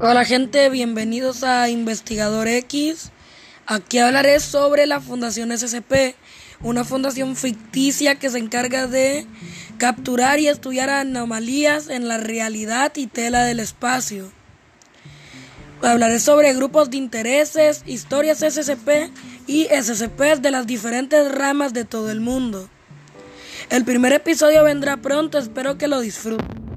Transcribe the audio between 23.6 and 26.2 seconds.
El primer episodio vendrá pronto, espero que lo